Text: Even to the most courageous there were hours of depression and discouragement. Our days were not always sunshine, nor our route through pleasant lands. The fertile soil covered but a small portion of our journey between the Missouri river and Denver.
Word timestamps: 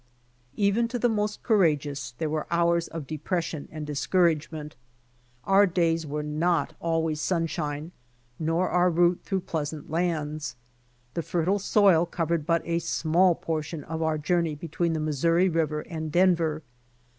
Even 0.55 0.87
to 0.87 0.97
the 0.97 1.07
most 1.07 1.43
courageous 1.43 2.15
there 2.17 2.27
were 2.27 2.47
hours 2.49 2.87
of 2.87 3.05
depression 3.05 3.69
and 3.71 3.85
discouragement. 3.85 4.75
Our 5.43 5.67
days 5.67 6.07
were 6.07 6.23
not 6.23 6.73
always 6.79 7.21
sunshine, 7.21 7.91
nor 8.39 8.67
our 8.69 8.89
route 8.89 9.21
through 9.23 9.41
pleasant 9.41 9.91
lands. 9.91 10.55
The 11.13 11.21
fertile 11.21 11.59
soil 11.59 12.07
covered 12.07 12.47
but 12.47 12.63
a 12.65 12.79
small 12.79 13.35
portion 13.35 13.83
of 13.83 14.01
our 14.01 14.17
journey 14.17 14.55
between 14.55 14.93
the 14.93 14.99
Missouri 14.99 15.47
river 15.49 15.81
and 15.81 16.11
Denver. 16.11 16.63